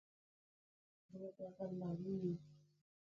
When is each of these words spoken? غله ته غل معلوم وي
غله 1.09 1.29
ته 1.37 1.45
غل 1.55 1.71
معلوم 1.81 2.17
وي 2.21 2.33